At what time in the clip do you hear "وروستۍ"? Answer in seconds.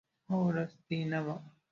0.47-0.99